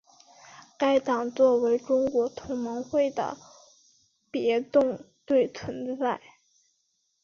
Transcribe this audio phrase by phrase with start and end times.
[0.79, 3.37] 该党作为中国同盟会的
[4.31, 6.19] 别动队存在。